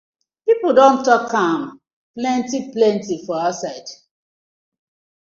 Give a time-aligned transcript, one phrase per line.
[0.45, 1.61] Pipu don tok am
[2.17, 3.87] plenty plenty for outside.